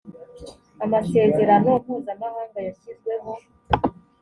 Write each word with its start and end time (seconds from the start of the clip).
amasezerano 0.83 1.69
mpuzamahanga 1.83 2.59
yashyizweho 2.67 3.31